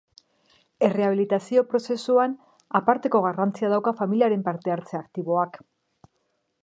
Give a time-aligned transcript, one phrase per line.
[0.85, 2.33] Errehabilitazio prozesuan
[2.79, 5.61] aparteko garrantzia dauka familiaren parte-hartze aktiboak.